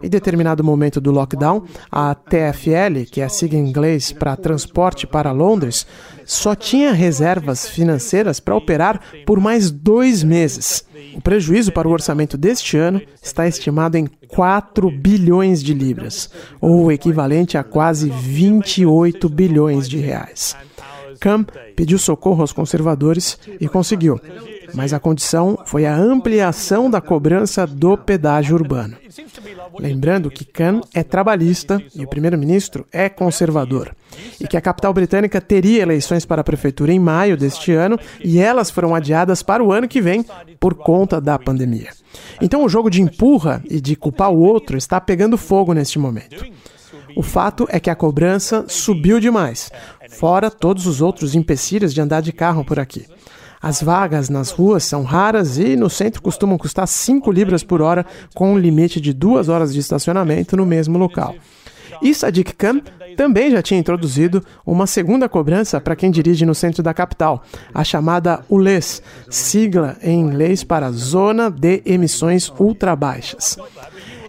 Em 0.03 0.09
determinado 0.09 0.63
momento 0.63 1.01
do 1.01 1.11
lockdown, 1.11 1.65
a 1.91 2.15
TFL, 2.15 3.05
que 3.11 3.21
é 3.21 3.25
a 3.25 3.29
sigla 3.29 3.59
em 3.59 3.69
inglês 3.69 4.13
para 4.13 4.37
Transporte 4.37 5.07
para 5.07 5.33
Londres, 5.33 5.87
só 6.25 6.55
tinha 6.55 6.93
reservas 6.93 7.67
financeiras 7.67 8.39
para 8.39 8.55
operar 8.55 9.01
por 9.27 9.41
mais 9.41 9.71
dois 9.71 10.23
meses. 10.23 10.85
O 11.15 11.21
prejuízo 11.21 11.73
para 11.73 11.89
o 11.89 11.91
orçamento 11.91 12.37
deste 12.37 12.77
ano 12.77 13.01
está 13.23 13.49
estimado 13.49 13.97
em 13.97 14.07
4 14.29 14.91
bilhões 14.91 15.63
de 15.63 15.73
libras, 15.73 16.31
ou 16.61 16.85
o 16.85 16.93
equivalente 16.93 17.57
a 17.57 17.65
quase 17.65 18.11
28 18.11 19.29
bilhões 19.29 19.89
de 19.89 19.99
reais. 19.99 20.55
Cam 21.19 21.45
pediu 21.75 21.99
socorro 21.99 22.43
aos 22.43 22.53
conservadores 22.53 23.39
e 23.61 23.67
conseguiu, 23.67 24.21
mas 24.75 24.93
a 24.93 25.01
condição 25.01 25.59
foi 25.65 25.87
a 25.87 25.97
ampliação 25.97 26.91
da 26.91 27.01
cobrança 27.01 27.67
do 27.67 27.97
pedágio 27.97 28.55
urbano. 28.55 28.97
Lembrando 29.79 30.31
que 30.31 30.45
Khan 30.45 30.81
é 30.93 31.03
trabalhista 31.03 31.83
e 31.95 32.05
o 32.05 32.09
primeiro-ministro 32.09 32.87
é 32.93 33.09
conservador, 33.09 33.95
e 34.41 34.47
que 34.47 34.57
a 34.57 34.61
capital 34.61 34.93
britânica 34.93 35.41
teria 35.41 35.83
eleições 35.83 36.25
para 36.25 36.41
a 36.41 36.45
prefeitura 36.45 36.93
em 36.93 36.99
maio 36.99 37.37
deste 37.37 37.73
ano 37.73 37.99
e 38.23 38.39
elas 38.39 38.71
foram 38.71 38.95
adiadas 38.95 39.43
para 39.43 39.63
o 39.63 39.73
ano 39.73 39.89
que 39.89 40.01
vem 40.01 40.25
por 40.59 40.75
conta 40.75 41.21
da 41.21 41.39
pandemia. 41.39 41.91
Então 42.41 42.65
o 42.65 42.69
jogo 42.69 42.91
de 42.91 43.01
empurra 43.01 43.63
e 43.69 43.81
de 43.81 43.95
culpar 43.95 44.31
o 44.31 44.41
outro 44.41 44.77
está 44.77 45.01
pegando 45.01 45.39
fogo 45.39 45.73
neste 45.73 45.99
momento. 45.99 46.45
O 47.17 47.23
fato 47.23 47.67
é 47.71 47.81
que 47.81 47.91
a 47.91 47.97
cobrança 47.97 48.65
subiu 48.69 49.19
demais, 49.19 49.71
fora 50.11 50.51
todos 50.51 50.87
os 50.87 51.01
outros 51.01 51.35
empecilhos 51.35 51.93
de 51.95 52.01
andar 52.01 52.21
de 52.21 52.33
carro 52.33 52.65
por 52.65 52.79
aqui. 52.79 53.07
As 53.61 53.83
vagas 53.83 54.29
nas 54.29 54.51
ruas 54.51 54.85
são 54.85 55.03
raras 55.03 55.59
e 55.59 55.77
no 55.77 55.91
centro 55.91 56.23
costumam 56.23 56.57
custar 56.57 56.87
5 56.87 57.31
libras 57.33 57.63
por 57.63 57.83
hora, 57.83 58.07
com 58.35 58.53
um 58.53 58.59
limite 58.59 59.01
de 59.01 59.13
2 59.13 59.49
horas 59.49 59.73
de 59.73 59.81
estacionamento 59.81 60.57
no 60.57 60.65
mesmo 60.65 60.99
local. 60.99 61.35
E 62.01 62.15
Sadiq 62.15 62.55
Khan 62.55 62.81
também 63.17 63.51
já 63.51 63.61
tinha 63.61 63.81
introduzido 63.81 64.45
uma 64.65 64.87
segunda 64.87 65.29
cobrança 65.29 65.81
para 65.81 65.97
quem 65.97 66.11
dirige 66.11 66.47
no 66.47 66.55
centro 66.55 66.83
da 66.83 66.95
capital, 66.95 67.43
a 67.75 67.83
chamada 67.83 68.45
ULES, 68.49 69.03
sigla 69.29 69.97
em 70.03 70.21
inglês 70.21 70.63
para 70.63 70.93
Zona 70.93 71.51
de 71.51 71.83
Emissões 71.85 72.53
Ultra 72.59 72.95
Baixas. 72.95 73.59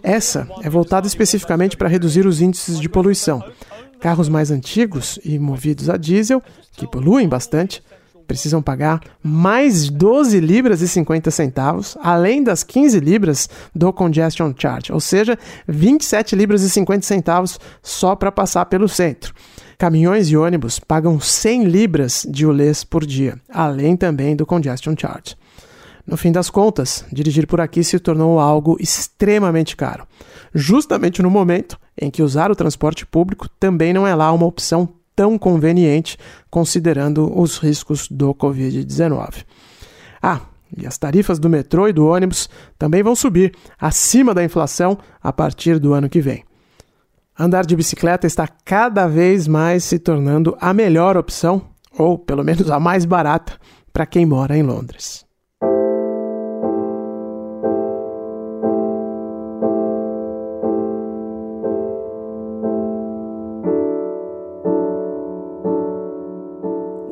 Essa 0.02 0.48
é 0.62 0.70
voltada 0.70 1.06
especificamente 1.06 1.76
para 1.76 1.88
reduzir 1.88 2.26
os 2.26 2.40
índices 2.40 2.80
de 2.80 2.88
poluição. 2.88 3.44
Carros 4.00 4.28
mais 4.28 4.50
antigos 4.50 5.18
e 5.24 5.38
movidos 5.38 5.90
a 5.90 5.96
diesel, 5.96 6.42
que 6.72 6.86
poluem 6.86 7.28
bastante, 7.28 7.82
precisam 8.30 8.62
pagar 8.62 9.00
mais 9.20 9.88
12 9.88 10.38
libras 10.38 10.80
e 10.80 10.86
50 10.86 11.32
centavos, 11.32 11.98
além 12.00 12.44
das 12.44 12.62
15 12.62 13.00
libras 13.00 13.48
do 13.74 13.92
congestion 13.92 14.54
charge, 14.56 14.92
ou 14.92 15.00
seja, 15.00 15.36
27 15.66 16.36
libras 16.36 16.62
e 16.62 16.70
50 16.70 17.04
centavos 17.04 17.58
só 17.82 18.14
para 18.14 18.30
passar 18.30 18.66
pelo 18.66 18.88
centro. 18.88 19.34
Caminhões 19.76 20.30
e 20.30 20.36
ônibus 20.36 20.78
pagam 20.78 21.18
100 21.18 21.64
libras 21.64 22.24
de 22.30 22.46
ulês 22.46 22.84
por 22.84 23.04
dia, 23.04 23.36
além 23.52 23.96
também 23.96 24.36
do 24.36 24.46
congestion 24.46 24.94
charge. 24.96 25.34
No 26.06 26.16
fim 26.16 26.30
das 26.30 26.48
contas, 26.48 27.04
dirigir 27.12 27.48
por 27.48 27.60
aqui 27.60 27.82
se 27.82 27.98
tornou 27.98 28.38
algo 28.38 28.76
extremamente 28.78 29.74
caro, 29.74 30.06
justamente 30.54 31.20
no 31.20 31.30
momento 31.30 31.76
em 32.00 32.12
que 32.12 32.22
usar 32.22 32.48
o 32.48 32.54
transporte 32.54 33.04
público 33.04 33.48
também 33.58 33.92
não 33.92 34.06
é 34.06 34.14
lá 34.14 34.30
uma 34.30 34.46
opção 34.46 34.99
tão 35.20 35.36
conveniente, 35.36 36.16
considerando 36.48 37.30
os 37.38 37.58
riscos 37.58 38.08
do 38.08 38.34
Covid-19. 38.34 39.44
Ah, 40.22 40.40
e 40.74 40.86
as 40.86 40.96
tarifas 40.96 41.38
do 41.38 41.46
metrô 41.46 41.86
e 41.88 41.92
do 41.92 42.06
ônibus 42.06 42.48
também 42.78 43.02
vão 43.02 43.14
subir 43.14 43.54
acima 43.78 44.32
da 44.32 44.42
inflação 44.42 44.96
a 45.22 45.30
partir 45.30 45.78
do 45.78 45.92
ano 45.92 46.08
que 46.08 46.22
vem. 46.22 46.42
Andar 47.38 47.66
de 47.66 47.76
bicicleta 47.76 48.26
está 48.26 48.48
cada 48.48 49.06
vez 49.06 49.46
mais 49.46 49.84
se 49.84 49.98
tornando 49.98 50.56
a 50.58 50.72
melhor 50.72 51.18
opção, 51.18 51.66
ou 51.98 52.18
pelo 52.18 52.42
menos 52.42 52.70
a 52.70 52.80
mais 52.80 53.04
barata, 53.04 53.58
para 53.92 54.06
quem 54.06 54.24
mora 54.24 54.56
em 54.56 54.62
Londres. 54.62 55.26